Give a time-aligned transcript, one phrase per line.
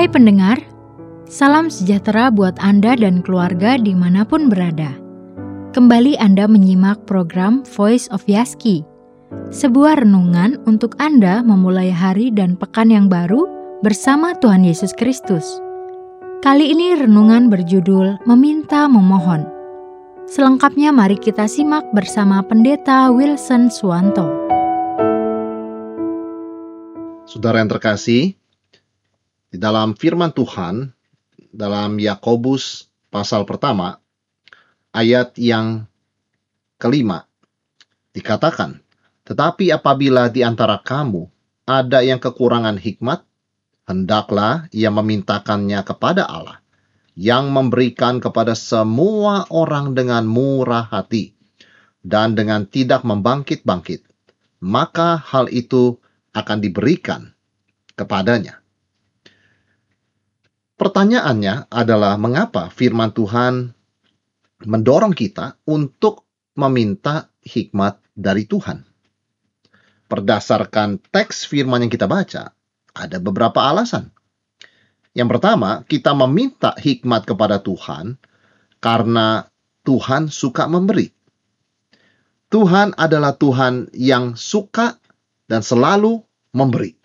[0.00, 0.56] Hai pendengar,
[1.28, 4.96] salam sejahtera buat Anda dan keluarga di mana pun berada.
[5.76, 8.80] Kembali Anda menyimak program Voice of Yaski,
[9.52, 13.44] sebuah renungan untuk Anda memulai hari dan pekan yang baru
[13.84, 15.60] bersama Tuhan Yesus Kristus.
[16.40, 19.44] Kali ini renungan berjudul Meminta Memohon.
[20.24, 24.32] Selengkapnya mari kita simak bersama Pendeta Wilson Suwanto.
[27.28, 28.39] Saudara yang terkasih,
[29.50, 30.94] di dalam firman Tuhan,
[31.50, 33.98] dalam Yakobus pasal pertama,
[34.94, 35.90] ayat yang
[36.78, 37.26] kelima,
[38.14, 38.78] dikatakan,
[39.26, 41.26] Tetapi apabila di antara kamu
[41.66, 43.26] ada yang kekurangan hikmat,
[43.86, 46.62] hendaklah ia memintakannya kepada Allah,
[47.18, 51.34] yang memberikan kepada semua orang dengan murah hati,
[52.06, 54.06] dan dengan tidak membangkit-bangkit,
[54.62, 55.98] maka hal itu
[56.30, 57.34] akan diberikan
[57.98, 58.59] kepadanya.
[60.80, 63.76] Pertanyaannya adalah mengapa firman Tuhan
[64.64, 66.24] mendorong kita untuk
[66.56, 68.88] meminta hikmat dari Tuhan.
[70.08, 72.56] Berdasarkan teks firman yang kita baca,
[72.96, 74.08] ada beberapa alasan.
[75.12, 78.16] Yang pertama, kita meminta hikmat kepada Tuhan
[78.80, 79.52] karena
[79.84, 81.12] Tuhan suka memberi.
[82.48, 84.96] Tuhan adalah Tuhan yang suka
[85.44, 86.24] dan selalu
[86.56, 86.99] memberi.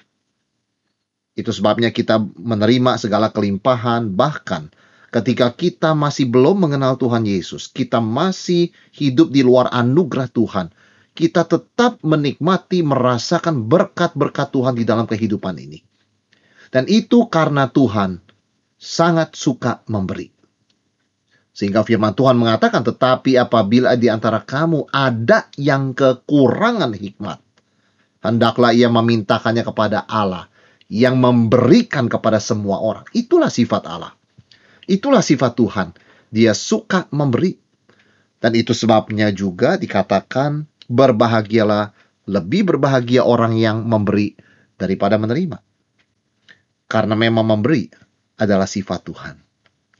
[1.36, 4.72] Itu sebabnya kita menerima segala kelimpahan, bahkan
[5.12, 10.72] ketika kita masih belum mengenal Tuhan Yesus, kita masih hidup di luar anugerah Tuhan,
[11.12, 15.84] kita tetap menikmati, merasakan berkat-berkat Tuhan di dalam kehidupan ini.
[16.72, 18.24] Dan itu karena Tuhan
[18.80, 20.32] sangat suka memberi.
[21.56, 27.40] Sehingga firman Tuhan mengatakan, tetapi apabila di antara kamu ada yang kekurangan hikmat,
[28.20, 30.52] hendaklah ia memintakannya kepada Allah
[30.92, 33.06] yang memberikan kepada semua orang.
[33.12, 34.14] Itulah sifat Allah.
[34.86, 35.88] Itulah sifat Tuhan.
[36.30, 37.58] Dia suka memberi.
[38.38, 41.96] Dan itu sebabnya juga dikatakan berbahagialah,
[42.30, 44.38] lebih berbahagia orang yang memberi
[44.78, 45.58] daripada menerima.
[46.86, 47.90] Karena memang memberi
[48.38, 49.36] adalah sifat Tuhan.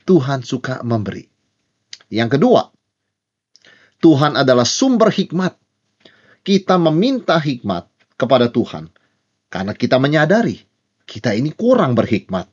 [0.06, 1.26] Tuhan suka memberi.
[2.06, 2.70] Yang kedua,
[3.98, 5.58] Tuhan adalah sumber hikmat.
[6.46, 8.86] Kita meminta hikmat kepada Tuhan
[9.50, 10.65] karena kita menyadari
[11.06, 12.50] kita ini kurang berhikmat.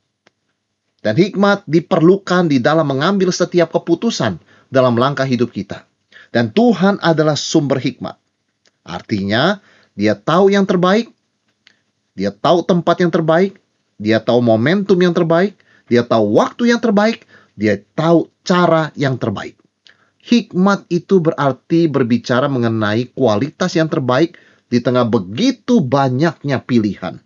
[1.04, 4.40] Dan hikmat diperlukan di dalam mengambil setiap keputusan
[4.72, 5.84] dalam langkah hidup kita.
[6.32, 8.16] Dan Tuhan adalah sumber hikmat.
[8.88, 9.60] Artinya,
[9.92, 11.12] dia tahu yang terbaik,
[12.16, 13.60] dia tahu tempat yang terbaik,
[14.00, 15.54] dia tahu momentum yang terbaik,
[15.86, 19.60] dia tahu waktu yang terbaik, dia tahu cara yang terbaik.
[20.24, 24.40] Hikmat itu berarti berbicara mengenai kualitas yang terbaik
[24.72, 27.20] di tengah begitu banyaknya pilihan.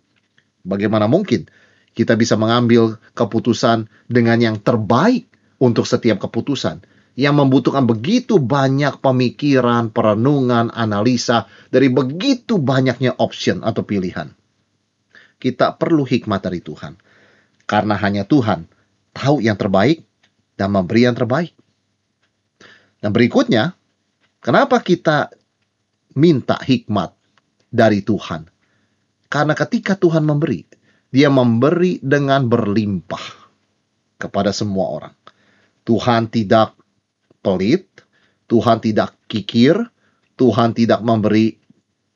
[0.63, 1.47] Bagaimana mungkin
[1.95, 5.27] kita bisa mengambil keputusan dengan yang terbaik
[5.59, 6.83] untuk setiap keputusan
[7.19, 14.31] yang membutuhkan begitu banyak pemikiran, perenungan, analisa dari begitu banyaknya option atau pilihan.
[15.35, 16.95] Kita perlu hikmat dari Tuhan.
[17.67, 18.71] Karena hanya Tuhan
[19.11, 20.07] tahu yang terbaik
[20.55, 21.51] dan memberi yang terbaik.
[23.03, 23.75] Dan berikutnya,
[24.39, 25.31] kenapa kita
[26.15, 27.15] minta hikmat
[27.67, 28.47] dari Tuhan?
[29.29, 30.65] Karena ketika Tuhan memberi,
[31.13, 33.25] dia memberi dengan berlimpah
[34.17, 35.15] kepada semua orang.
[35.85, 36.73] Tuhan tidak
[37.45, 37.85] pelit,
[38.49, 39.77] Tuhan tidak kikir,
[40.33, 41.61] Tuhan tidak memberi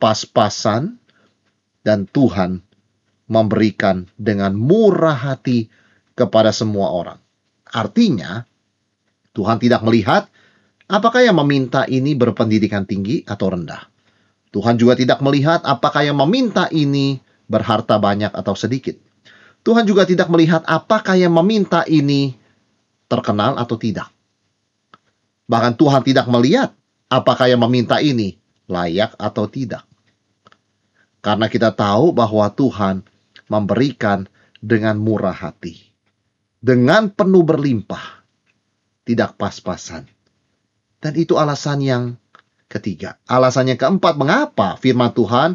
[0.01, 0.97] pas-pasan,
[1.85, 2.63] dan Tuhan
[3.29, 5.69] memberikan dengan murah hati
[6.17, 7.19] kepada semua orang.
[7.69, 8.41] Artinya,
[9.37, 10.29] Tuhan tidak melihat
[10.89, 13.92] apakah yang meminta ini berpendidikan tinggi atau rendah.
[14.53, 17.17] Tuhan juga tidak melihat apakah yang meminta ini
[17.49, 18.93] berharta banyak atau sedikit.
[19.65, 22.37] Tuhan juga tidak melihat apakah yang meminta ini
[23.09, 24.13] terkenal atau tidak.
[25.49, 26.69] Bahkan Tuhan tidak melihat
[27.09, 28.37] apakah yang meminta ini
[28.69, 29.81] layak atau tidak.
[31.23, 33.01] Karena kita tahu bahwa Tuhan
[33.47, 34.27] memberikan
[34.59, 35.79] dengan murah hati.
[36.59, 38.21] Dengan penuh berlimpah.
[39.03, 40.07] Tidak pas-pasan.
[41.03, 42.03] Dan itu alasan yang
[42.73, 43.21] ketiga.
[43.29, 45.53] Alasan yang keempat, mengapa firman Tuhan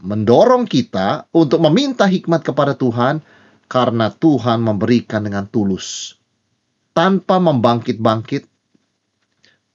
[0.00, 3.20] mendorong kita untuk meminta hikmat kepada Tuhan
[3.68, 6.16] karena Tuhan memberikan dengan tulus.
[6.96, 8.48] Tanpa membangkit-bangkit,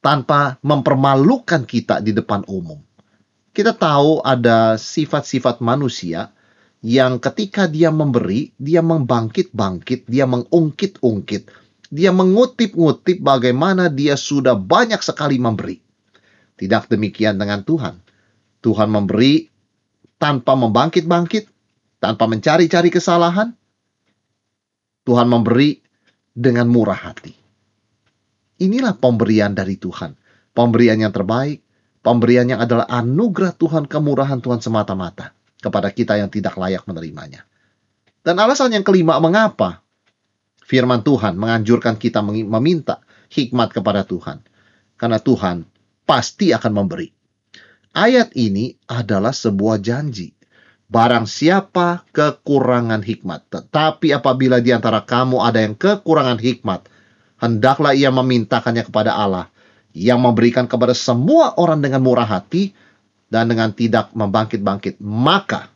[0.04, 2.82] tanpa mempermalukan kita di depan umum.
[3.54, 6.34] Kita tahu ada sifat-sifat manusia
[6.84, 11.48] yang ketika dia memberi, dia membangkit-bangkit, dia mengungkit-ungkit,
[11.94, 15.80] dia mengutip-ngutip bagaimana dia sudah banyak sekali memberi.
[16.64, 18.00] Tidak demikian dengan Tuhan.
[18.64, 19.52] Tuhan memberi
[20.16, 21.52] tanpa membangkit-bangkit,
[22.00, 23.52] tanpa mencari-cari kesalahan.
[25.04, 25.84] Tuhan memberi
[26.32, 27.36] dengan murah hati.
[28.64, 30.16] Inilah pemberian dari Tuhan.
[30.56, 31.60] Pemberian yang terbaik,
[32.00, 37.44] pemberian yang adalah anugerah Tuhan, kemurahan Tuhan semata-mata kepada kita yang tidak layak menerimanya.
[38.24, 39.84] Dan alasan yang kelima, mengapa
[40.64, 44.40] firman Tuhan menganjurkan kita meminta hikmat kepada Tuhan?
[44.96, 45.73] Karena Tuhan
[46.04, 47.10] pasti akan memberi.
[47.94, 50.34] Ayat ini adalah sebuah janji.
[50.90, 56.86] Barang siapa kekurangan hikmat, tetapi apabila di antara kamu ada yang kekurangan hikmat,
[57.42, 59.50] hendaklah ia memintakannya kepada Allah
[59.94, 62.78] yang memberikan kepada semua orang dengan murah hati
[63.30, 65.02] dan dengan tidak membangkit-bangkit.
[65.02, 65.74] Maka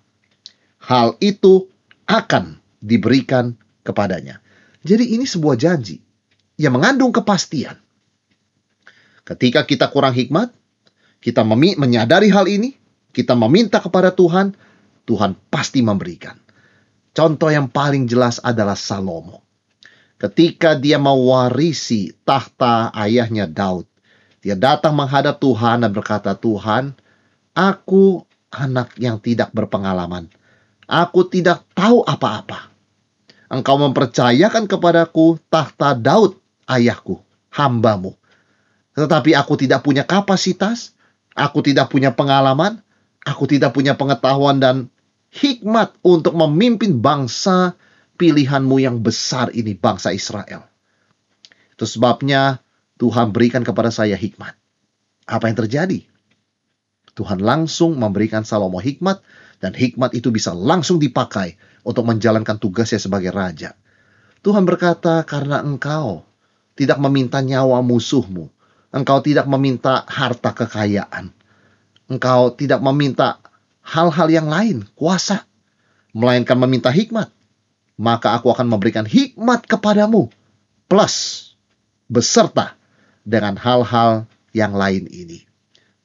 [0.86, 1.66] hal itu
[2.06, 4.38] akan diberikan kepadanya.
[4.86, 5.98] Jadi ini sebuah janji
[6.62, 7.78] yang mengandung kepastian.
[9.28, 10.56] Ketika kita kurang hikmat,
[11.20, 12.80] kita menyadari hal ini,
[13.12, 14.56] kita meminta kepada Tuhan,
[15.04, 16.40] Tuhan pasti memberikan.
[17.12, 19.48] Contoh yang paling jelas adalah Salomo
[20.18, 23.86] ketika dia mewarisi tahta ayahnya Daud.
[24.42, 26.94] Dia datang menghadap Tuhan dan berkata, Tuhan,
[27.58, 28.22] aku
[28.54, 30.30] anak yang tidak berpengalaman.
[30.86, 32.70] Aku tidak tahu apa-apa.
[33.48, 36.38] Engkau mempercayakan kepadaku tahta Daud,
[36.68, 37.20] ayahku,
[37.52, 38.16] hambamu.
[38.98, 40.98] Tetapi aku tidak punya kapasitas,
[41.38, 42.82] aku tidak punya pengalaman,
[43.22, 44.90] aku tidak punya pengetahuan dan
[45.30, 47.78] hikmat untuk memimpin bangsa
[48.18, 50.66] pilihanmu yang besar ini bangsa Israel.
[51.78, 52.66] Itu sebabnya
[52.98, 54.58] Tuhan berikan kepada saya hikmat.
[55.30, 56.02] Apa yang terjadi?
[57.14, 59.22] Tuhan langsung memberikan Salomo hikmat
[59.62, 63.78] dan hikmat itu bisa langsung dipakai untuk menjalankan tugasnya sebagai raja.
[64.42, 66.26] Tuhan berkata, karena engkau
[66.78, 68.54] tidak meminta nyawa musuhmu,
[68.94, 71.34] engkau tidak meminta harta kekayaan,
[72.12, 73.40] engkau tidak meminta
[73.84, 75.48] hal-hal yang lain, kuasa,
[76.12, 77.32] melainkan meminta hikmat
[77.98, 80.30] maka aku akan memberikan hikmat kepadamu,
[80.86, 81.50] plus
[82.06, 82.78] beserta
[83.26, 85.44] dengan hal-hal yang lain ini.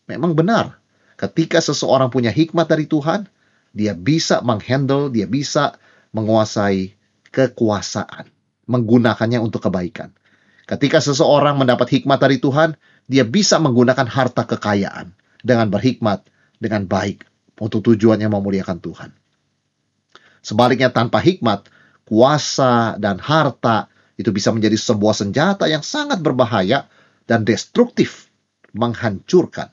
[0.08, 0.80] Memang benar,
[1.20, 3.28] ketika seseorang punya hikmat dari Tuhan,
[3.76, 5.76] dia bisa menghandle, dia bisa
[6.16, 6.96] menguasai
[7.30, 8.26] kekuasaan,
[8.66, 10.10] menggunakannya untuk kebaikan.
[10.64, 12.78] Ketika seseorang mendapat hikmat dari Tuhan,
[13.10, 15.10] dia bisa menggunakan harta kekayaan
[15.42, 16.22] dengan berhikmat,
[16.62, 17.26] dengan baik,
[17.58, 19.10] untuk tujuan yang memuliakan Tuhan.
[20.42, 21.66] Sebaliknya tanpa hikmat,
[22.06, 26.86] kuasa, dan harta itu bisa menjadi sebuah senjata yang sangat berbahaya
[27.26, 28.30] dan destruktif,
[28.70, 29.70] menghancurkan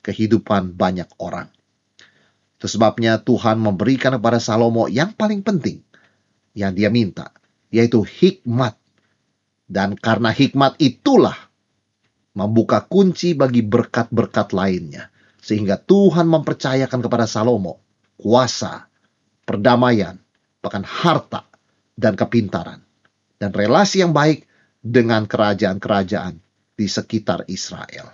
[0.00, 1.52] kehidupan banyak orang.
[2.56, 5.80] Itu sebabnya Tuhan memberikan kepada Salomo yang paling penting
[6.56, 7.32] yang dia minta,
[7.68, 8.79] yaitu hikmat.
[9.70, 11.38] Dan karena hikmat itulah
[12.34, 15.14] membuka kunci bagi berkat-berkat lainnya.
[15.38, 17.78] Sehingga Tuhan mempercayakan kepada Salomo
[18.18, 18.90] kuasa,
[19.46, 20.18] perdamaian,
[20.60, 21.48] bahkan harta
[21.96, 22.84] dan kepintaran,
[23.40, 24.44] dan relasi yang baik
[24.82, 26.36] dengan kerajaan-kerajaan
[26.76, 28.12] di sekitar Israel.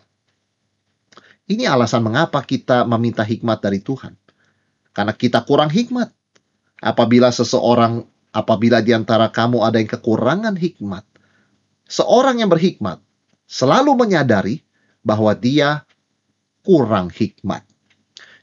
[1.46, 4.18] Ini alasan mengapa kita meminta hikmat dari Tuhan.
[4.90, 6.10] Karena kita kurang hikmat.
[6.82, 8.02] Apabila seseorang,
[8.34, 11.06] apabila di antara kamu ada yang kekurangan hikmat,
[11.86, 13.02] seorang yang berhikmat
[13.46, 14.62] selalu menyadari
[15.06, 15.86] bahwa dia
[16.66, 17.62] kurang hikmat.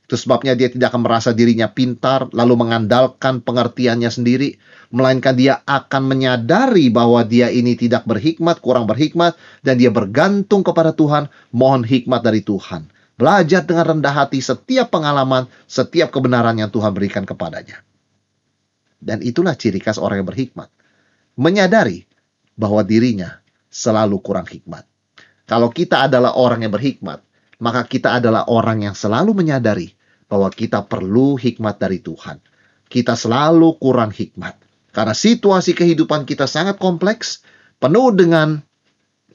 [0.03, 4.59] Itu sebabnya dia tidak akan merasa dirinya pintar, lalu mengandalkan pengertiannya sendiri,
[4.91, 10.91] melainkan dia akan menyadari bahwa dia ini tidak berhikmat, kurang berhikmat, dan dia bergantung kepada
[10.91, 12.91] Tuhan, mohon hikmat dari Tuhan.
[13.15, 17.79] Belajar dengan rendah hati setiap pengalaman, setiap kebenaran yang Tuhan berikan kepadanya.
[18.99, 20.67] Dan itulah ciri khas orang yang berhikmat.
[21.39, 22.07] Menyadari
[22.53, 24.85] bahwa dirinya selalu kurang hikmat.
[25.49, 27.19] Kalau kita adalah orang yang berhikmat,
[27.59, 29.91] maka kita adalah orang yang selalu menyadari
[30.29, 32.39] bahwa kita perlu hikmat dari Tuhan.
[32.87, 34.59] Kita selalu kurang hikmat.
[34.93, 37.41] Karena situasi kehidupan kita sangat kompleks,
[37.81, 38.61] penuh dengan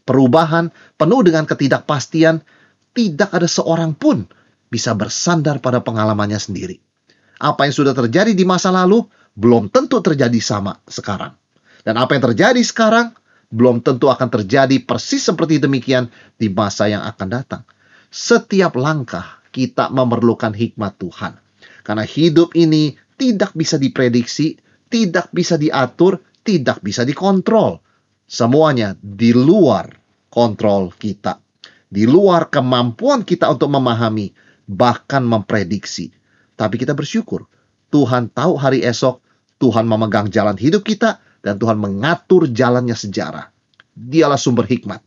[0.07, 2.41] perubahan, penuh dengan ketidakpastian,
[2.95, 4.25] tidak ada seorang pun
[4.71, 6.79] bisa bersandar pada pengalamannya sendiri.
[7.39, 9.03] Apa yang sudah terjadi di masa lalu
[9.39, 11.35] belum tentu terjadi sama sekarang.
[11.89, 13.17] Dan apa yang terjadi sekarang
[13.49, 17.63] belum tentu akan terjadi persis seperti demikian di masa yang akan datang.
[18.13, 21.41] Setiap langkah kita memerlukan hikmat Tuhan.
[21.81, 24.61] Karena hidup ini tidak bisa diprediksi,
[24.93, 27.81] tidak bisa diatur, tidak bisa dikontrol.
[28.29, 29.89] Semuanya di luar
[30.29, 31.41] kontrol kita.
[31.89, 34.29] Di luar kemampuan kita untuk memahami,
[34.69, 36.13] bahkan memprediksi.
[36.53, 37.49] Tapi kita bersyukur,
[37.89, 39.25] Tuhan tahu hari esok,
[39.57, 43.49] Tuhan memegang jalan hidup kita, dan Tuhan mengatur jalannya sejarah.
[43.97, 45.01] Dialah sumber hikmat.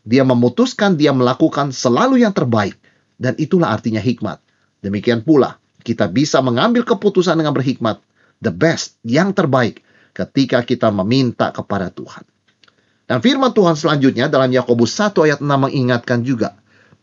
[0.00, 2.80] Dia memutuskan, dia melakukan selalu yang terbaik.
[3.20, 4.40] Dan itulah artinya hikmat.
[4.80, 8.00] Demikian pula, kita bisa mengambil keputusan dengan berhikmat.
[8.40, 9.84] The best, yang terbaik.
[10.14, 12.22] ketika kita meminta kepada Tuhan.
[13.04, 16.56] Dan firman Tuhan selanjutnya dalam Yakobus 1 ayat 6 mengingatkan juga,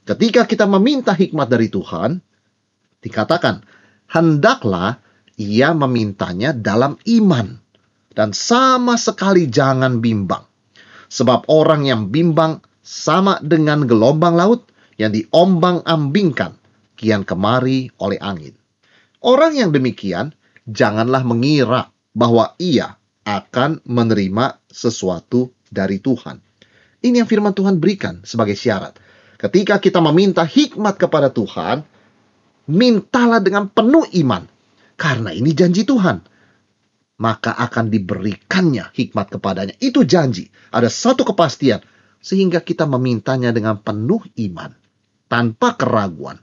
[0.08, 2.24] ketika kita meminta hikmat dari Tuhan,
[3.04, 3.62] dikatakan,
[4.10, 4.98] hendaklah
[5.36, 7.61] ia memintanya dalam iman
[8.12, 10.44] dan sama sekali jangan bimbang.
[11.12, 16.56] Sebab orang yang bimbang sama dengan gelombang laut yang diombang-ambingkan
[16.96, 18.56] kian kemari oleh angin.
[19.22, 20.34] Orang yang demikian
[20.66, 26.42] janganlah mengira bahwa ia akan menerima sesuatu dari Tuhan.
[27.02, 28.98] Ini yang firman Tuhan berikan sebagai syarat.
[29.42, 31.82] Ketika kita meminta hikmat kepada Tuhan,
[32.70, 34.46] mintalah dengan penuh iman.
[34.98, 36.22] Karena ini janji Tuhan.
[37.22, 39.78] Maka akan diberikannya hikmat kepadanya.
[39.78, 40.50] Itu janji.
[40.74, 41.86] Ada satu kepastian.
[42.18, 44.74] Sehingga kita memintanya dengan penuh iman.
[45.30, 46.42] Tanpa keraguan.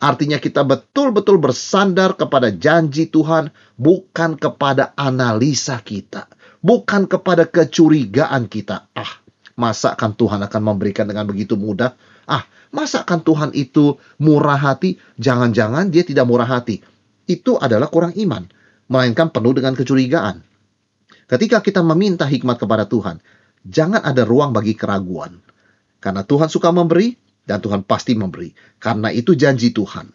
[0.00, 6.24] Artinya kita betul-betul bersandar kepada janji Tuhan, bukan kepada analisa kita,
[6.64, 8.88] bukan kepada kecurigaan kita.
[8.96, 9.20] Ah,
[9.60, 11.92] masa kan Tuhan akan memberikan dengan begitu mudah?
[12.24, 14.96] Ah, masa kan Tuhan itu murah hati?
[15.20, 16.80] Jangan-jangan dia tidak murah hati.
[17.28, 18.48] Itu adalah kurang iman,
[18.90, 20.42] melainkan penuh dengan kecurigaan.
[21.30, 23.22] Ketika kita meminta hikmat kepada Tuhan,
[23.62, 25.38] jangan ada ruang bagi keraguan.
[26.02, 27.14] Karena Tuhan suka memberi,
[27.46, 28.50] dan Tuhan pasti memberi.
[28.82, 30.10] Karena itu janji Tuhan.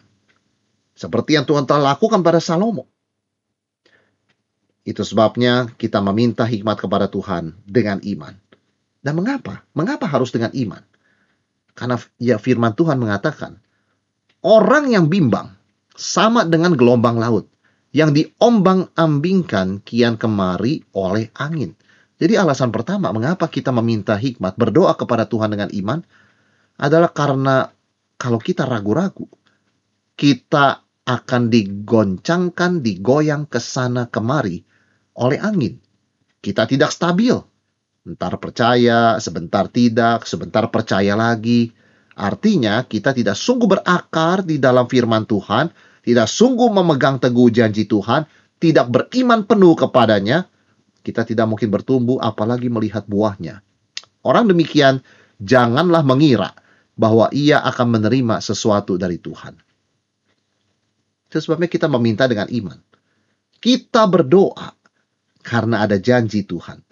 [0.92, 2.88] Seperti yang Tuhan telah lakukan pada Salomo.
[4.86, 8.36] Itu sebabnya kita meminta hikmat kepada Tuhan dengan iman.
[9.00, 9.64] Dan mengapa?
[9.72, 10.84] Mengapa harus dengan iman?
[11.76, 13.60] Karena ya firman Tuhan mengatakan,
[14.40, 15.52] orang yang bimbang
[15.92, 17.50] sama dengan gelombang laut
[17.96, 21.72] yang diombang-ambingkan kian kemari oleh angin.
[22.20, 26.04] Jadi alasan pertama mengapa kita meminta hikmat, berdoa kepada Tuhan dengan iman,
[26.76, 27.72] adalah karena
[28.20, 29.24] kalau kita ragu-ragu,
[30.12, 34.60] kita akan digoncangkan, digoyang ke sana kemari
[35.16, 35.80] oleh angin.
[36.44, 37.32] Kita tidak stabil.
[38.04, 41.72] Sebentar percaya, sebentar tidak, sebentar percaya lagi.
[42.16, 45.72] Artinya kita tidak sungguh berakar di dalam firman Tuhan,
[46.06, 48.30] tidak sungguh memegang teguh janji Tuhan,
[48.62, 50.46] tidak beriman penuh kepadanya,
[51.02, 53.58] kita tidak mungkin bertumbuh apalagi melihat buahnya.
[54.22, 55.02] Orang demikian
[55.42, 56.54] janganlah mengira
[56.94, 59.58] bahwa ia akan menerima sesuatu dari Tuhan.
[61.26, 62.78] Itu sebabnya kita meminta dengan iman.
[63.58, 64.78] Kita berdoa
[65.42, 66.86] karena ada janji Tuhan.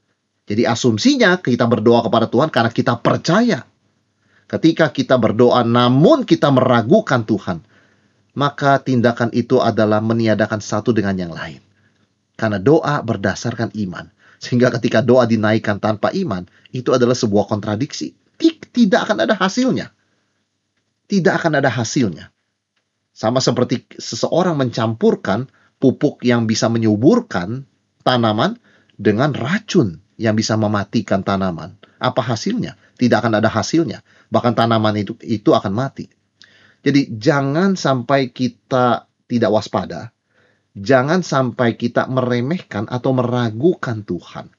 [0.44, 3.62] Jadi asumsinya kita berdoa kepada Tuhan karena kita percaya.
[4.50, 7.64] Ketika kita berdoa namun kita meragukan Tuhan,
[8.34, 11.62] maka tindakan itu adalah meniadakan satu dengan yang lain.
[12.34, 14.10] Karena doa berdasarkan iman.
[14.42, 18.12] Sehingga ketika doa dinaikkan tanpa iman, itu adalah sebuah kontradiksi
[18.74, 19.94] tidak akan ada hasilnya.
[21.06, 22.34] Tidak akan ada hasilnya.
[23.14, 25.46] Sama seperti seseorang mencampurkan
[25.78, 27.62] pupuk yang bisa menyuburkan
[28.02, 28.58] tanaman
[28.98, 31.78] dengan racun yang bisa mematikan tanaman.
[32.02, 32.74] Apa hasilnya?
[32.98, 34.02] Tidak akan ada hasilnya.
[34.34, 36.10] Bahkan tanaman itu itu akan mati.
[36.84, 40.12] Jadi jangan sampai kita tidak waspada.
[40.76, 44.52] Jangan sampai kita meremehkan atau meragukan Tuhan.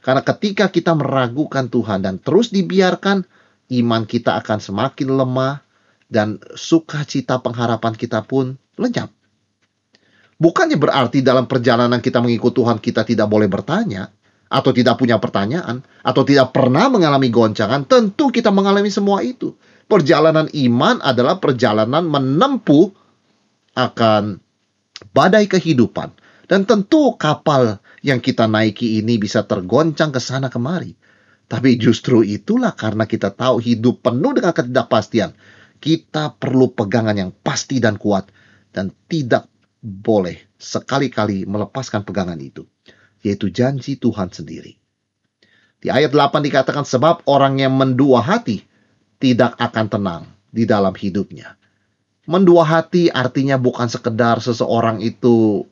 [0.00, 3.22] Karena ketika kita meragukan Tuhan dan terus dibiarkan,
[3.70, 5.62] iman kita akan semakin lemah
[6.10, 9.12] dan sukacita pengharapan kita pun lenyap.
[10.40, 14.08] Bukannya berarti dalam perjalanan kita mengikut Tuhan kita tidak boleh bertanya
[14.50, 19.54] atau tidak punya pertanyaan atau tidak pernah mengalami goncangan, tentu kita mengalami semua itu.
[19.90, 22.94] Perjalanan iman adalah perjalanan menempuh
[23.74, 24.38] akan
[25.10, 26.14] badai kehidupan
[26.46, 30.94] dan tentu kapal yang kita naiki ini bisa tergoncang ke sana kemari.
[31.50, 35.34] Tapi justru itulah karena kita tahu hidup penuh dengan ketidakpastian.
[35.82, 38.30] Kita perlu pegangan yang pasti dan kuat.
[38.70, 39.50] Dan tidak
[39.82, 42.62] boleh sekali-kali melepaskan pegangan itu.
[43.26, 44.78] Yaitu janji Tuhan sendiri.
[45.82, 48.69] Di ayat 8 dikatakan sebab orang yang mendua hati
[49.20, 51.54] tidak akan tenang di dalam hidupnya.
[52.26, 55.64] Mendua hati artinya bukan sekedar seseorang itu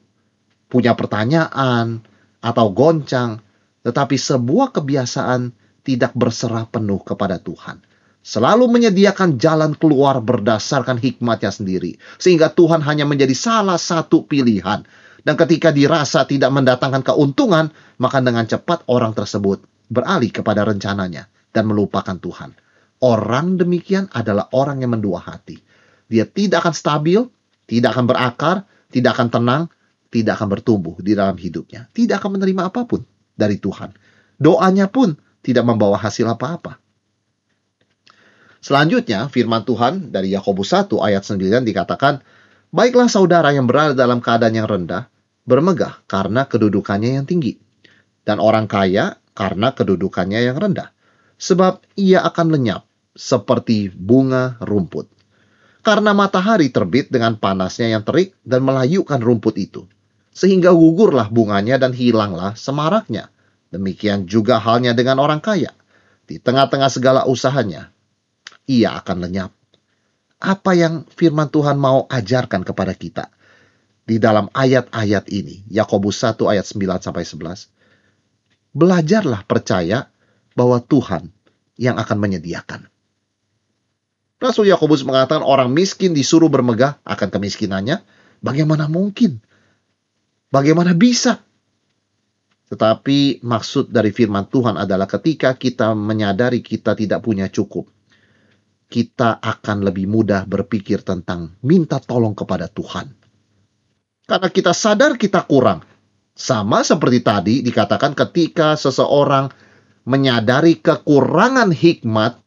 [0.69, 2.05] punya pertanyaan
[2.45, 3.41] atau goncang,
[3.83, 5.51] tetapi sebuah kebiasaan
[5.83, 7.81] tidak berserah penuh kepada Tuhan.
[8.21, 11.97] Selalu menyediakan jalan keluar berdasarkan hikmatnya sendiri.
[12.21, 14.85] Sehingga Tuhan hanya menjadi salah satu pilihan.
[15.25, 21.65] Dan ketika dirasa tidak mendatangkan keuntungan, maka dengan cepat orang tersebut beralih kepada rencananya dan
[21.73, 22.53] melupakan Tuhan.
[22.99, 25.63] Orang demikian adalah orang yang mendua hati.
[26.11, 27.21] Dia tidak akan stabil,
[27.71, 28.57] tidak akan berakar,
[28.91, 29.63] tidak akan tenang,
[30.11, 31.87] tidak akan bertumbuh di dalam hidupnya.
[31.95, 33.07] Tidak akan menerima apa pun
[33.39, 33.95] dari Tuhan.
[34.41, 35.15] Doanya pun
[35.45, 36.81] tidak membawa hasil apa-apa.
[38.59, 42.27] Selanjutnya, firman Tuhan dari Yakobus 1 ayat 9 dikatakan,
[42.75, 45.07] Baiklah saudara yang berada dalam keadaan yang rendah,
[45.47, 47.57] bermegah karena kedudukannya yang tinggi.
[48.29, 50.93] dan orang kaya karena kedudukannya yang rendah,
[51.41, 55.09] sebab ia akan lenyap seperti bunga rumput.
[55.85, 59.89] Karena matahari terbit dengan panasnya yang terik dan melayukan rumput itu,
[60.35, 63.33] sehingga gugurlah bunganya dan hilanglah semaraknya.
[63.73, 65.73] Demikian juga halnya dengan orang kaya.
[66.29, 67.89] Di tengah-tengah segala usahanya,
[68.69, 69.53] ia akan lenyap.
[70.39, 73.33] Apa yang firman Tuhan mau ajarkan kepada kita
[74.09, 77.69] di dalam ayat-ayat ini, Yakobus 1 ayat 9 sampai 11.
[78.73, 80.09] Belajarlah percaya
[80.57, 81.29] bahwa Tuhan
[81.77, 82.89] yang akan menyediakan.
[84.39, 88.03] Rasul Yakobus mengatakan orang miskin disuruh bermegah akan kemiskinannya.
[88.39, 89.43] Bagaimana mungkin?
[90.55, 91.43] Bagaimana bisa?
[92.71, 97.91] Tetapi maksud dari firman Tuhan adalah ketika kita menyadari kita tidak punya cukup,
[98.87, 103.11] kita akan lebih mudah berpikir tentang minta tolong kepada Tuhan.
[104.29, 105.83] Karena kita sadar kita kurang.
[106.39, 109.51] Sama seperti tadi dikatakan ketika seseorang
[110.07, 112.39] menyadari kekurangan hikmat,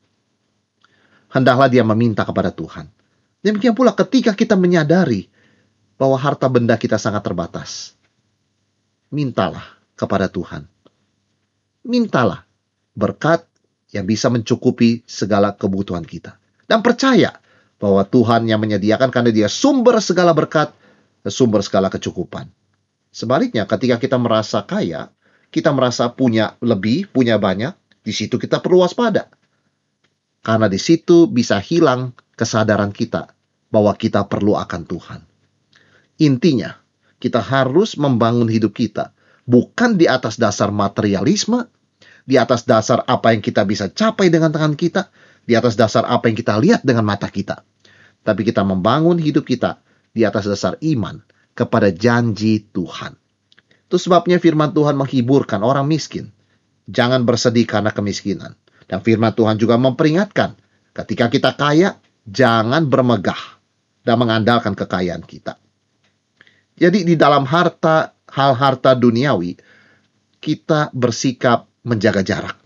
[1.31, 2.91] hendaklah dia meminta kepada Tuhan.
[3.41, 5.25] Demikian pula ketika kita menyadari
[5.97, 7.97] bahwa harta benda kita sangat terbatas,
[9.09, 10.67] mintalah kepada Tuhan.
[11.81, 12.45] Mintalah
[12.93, 13.41] berkat
[13.89, 16.37] yang bisa mencukupi segala kebutuhan kita.
[16.69, 17.41] Dan percaya
[17.81, 20.69] bahwa Tuhan yang menyediakan karena dia sumber segala berkat,
[21.25, 22.45] sumber segala kecukupan.
[23.11, 25.09] Sebaliknya, ketika kita merasa kaya,
[25.51, 29.27] kita merasa punya lebih, punya banyak, di situ kita perlu waspada.
[30.41, 33.29] Karena di situ bisa hilang kesadaran kita
[33.69, 35.21] bahwa kita perlu akan Tuhan.
[36.21, 36.77] Intinya,
[37.21, 39.13] kita harus membangun hidup kita
[39.45, 41.69] bukan di atas dasar materialisme,
[42.25, 45.13] di atas dasar apa yang kita bisa capai dengan tangan kita,
[45.45, 47.61] di atas dasar apa yang kita lihat dengan mata kita.
[48.21, 49.81] Tapi kita membangun hidup kita
[50.13, 51.21] di atas dasar iman
[51.57, 53.17] kepada janji Tuhan.
[53.89, 56.31] Itu sebabnya firman Tuhan menghiburkan orang miskin.
[56.87, 58.55] Jangan bersedih karena kemiskinan.
[58.91, 60.59] Dan firman Tuhan juga memperingatkan,
[60.91, 61.95] ketika kita kaya,
[62.27, 63.39] jangan bermegah
[64.03, 65.55] dan mengandalkan kekayaan kita.
[66.75, 69.55] Jadi di dalam harta, hal harta duniawi,
[70.43, 72.57] kita bersikap menjaga jarak.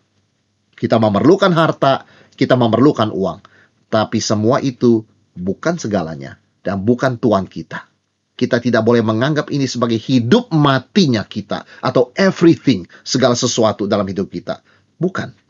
[0.73, 3.45] Kita memerlukan harta, kita memerlukan uang.
[3.93, 5.05] Tapi semua itu
[5.37, 7.85] bukan segalanya dan bukan tuan kita.
[8.35, 14.27] Kita tidak boleh menganggap ini sebagai hidup matinya kita atau everything, segala sesuatu dalam hidup
[14.27, 14.59] kita.
[14.99, 15.44] Bukan.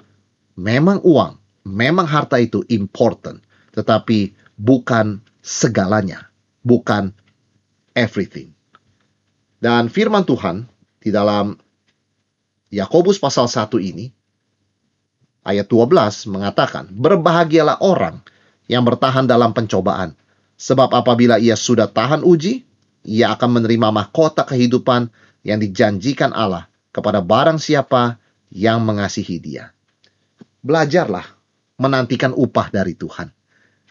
[0.55, 1.35] Memang uang,
[1.67, 3.43] memang harta itu important,
[3.75, 6.31] tetapi bukan segalanya,
[6.63, 7.11] bukan
[7.91, 8.55] everything.
[9.59, 10.67] Dan firman Tuhan
[11.03, 11.59] di dalam
[12.71, 14.11] Yakobus pasal 1 ini
[15.43, 18.23] ayat 12 mengatakan, "Berbahagialah orang
[18.71, 20.15] yang bertahan dalam pencobaan,
[20.55, 22.63] sebab apabila ia sudah tahan uji,
[23.05, 25.11] ia akan menerima mahkota kehidupan
[25.45, 28.17] yang dijanjikan Allah kepada barang siapa
[28.49, 29.74] yang mengasihi dia.
[30.65, 31.29] Belajarlah
[31.77, 33.29] menantikan upah dari Tuhan.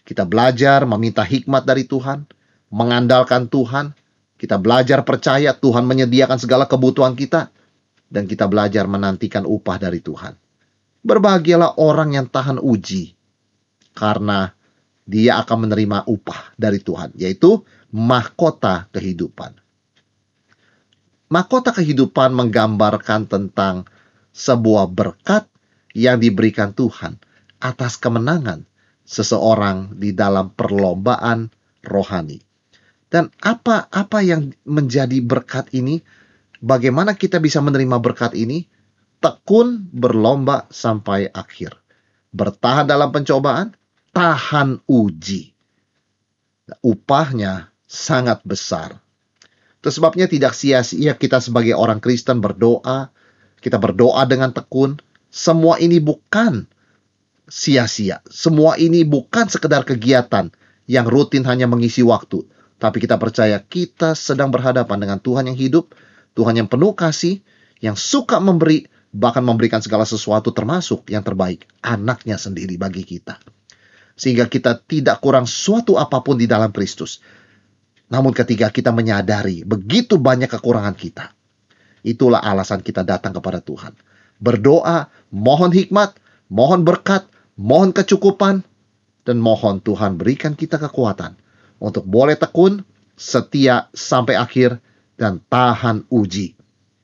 [0.03, 2.27] Kita belajar meminta hikmat dari Tuhan,
[2.75, 3.95] mengandalkan Tuhan,
[4.35, 7.55] kita belajar percaya Tuhan menyediakan segala kebutuhan kita,
[8.11, 10.35] dan kita belajar menantikan upah dari Tuhan.
[11.07, 13.15] Berbahagialah orang yang tahan uji,
[13.95, 14.51] karena
[15.07, 17.63] dia akan menerima upah dari Tuhan, yaitu
[17.95, 19.55] mahkota kehidupan.
[21.31, 23.87] Mahkota kehidupan menggambarkan tentang
[24.35, 25.47] sebuah berkat
[25.95, 27.17] yang diberikan Tuhan
[27.63, 28.67] atas kemenangan
[29.07, 31.49] seseorang di dalam perlombaan
[31.87, 32.43] rohani.
[33.09, 36.03] Dan apa apa yang menjadi berkat ini?
[36.59, 38.67] Bagaimana kita bisa menerima berkat ini?
[39.23, 41.79] Tekun berlomba sampai akhir.
[42.35, 43.73] Bertahan dalam pencobaan,
[44.11, 45.55] tahan uji.
[46.83, 48.99] Upahnya sangat besar.
[49.79, 53.13] Itu sebabnya tidak sia-sia kita sebagai orang Kristen berdoa,
[53.61, 54.97] kita berdoa dengan tekun.
[55.35, 56.71] Semua ini bukan
[57.51, 58.23] sia-sia.
[58.31, 60.55] Semua ini bukan sekedar kegiatan
[60.87, 62.47] yang rutin hanya mengisi waktu.
[62.79, 65.91] Tapi kita percaya kita sedang berhadapan dengan Tuhan yang hidup,
[66.39, 67.43] Tuhan yang penuh kasih,
[67.83, 73.43] yang suka memberi, bahkan memberikan segala sesuatu termasuk yang terbaik, anaknya sendiri bagi kita.
[74.15, 77.19] Sehingga kita tidak kurang suatu apa pun di dalam Kristus.
[78.07, 81.35] Namun ketika kita menyadari begitu banyak kekurangan kita,
[82.07, 84.14] itulah alasan kita datang kepada Tuhan.
[84.39, 86.19] Berdoa, mohon hikmat,
[86.51, 87.27] mohon berkat,
[87.59, 88.67] mohon kecukupan,
[89.25, 91.35] dan mohon Tuhan berikan kita kekuatan
[91.81, 92.85] untuk boleh tekun,
[93.17, 94.79] setia sampai akhir,
[95.17, 96.55] dan tahan uji.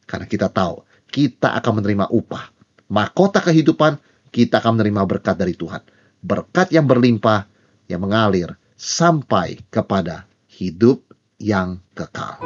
[0.04, 2.50] Karena kita tahu, kita akan menerima upah.
[2.90, 3.98] Mahkota kehidupan,
[4.34, 5.82] kita akan menerima berkat dari Tuhan.
[6.20, 7.46] Berkat yang berlimpah,
[7.86, 11.02] yang mengalir sampai kepada hidup
[11.38, 12.42] yang kekal.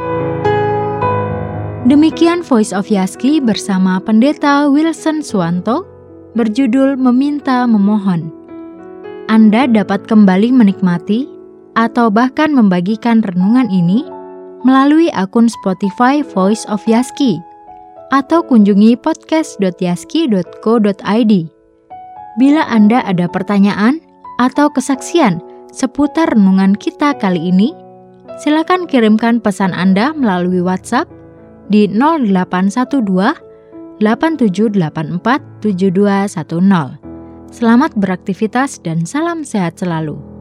[1.85, 5.85] Demikian Voice of Yaski bersama Pendeta Wilson Suwanto
[6.33, 8.33] berjudul Meminta Memohon.
[9.29, 11.29] Anda dapat kembali menikmati
[11.77, 14.01] atau bahkan membagikan renungan ini
[14.65, 17.37] melalui akun Spotify Voice of Yaski
[18.17, 21.33] atau kunjungi podcast.yaski.co.id.
[22.41, 24.01] Bila Anda ada pertanyaan
[24.41, 27.77] atau kesaksian seputar renungan kita kali ini,
[28.41, 31.24] silakan kirimkan pesan Anda melalui WhatsApp
[31.71, 33.45] di 0812
[34.01, 36.99] 8784 7210.
[37.55, 40.34] Selamat beraktivitas dan salam sehat selalu.